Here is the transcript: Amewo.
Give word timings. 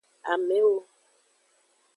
Amewo. 0.31 0.79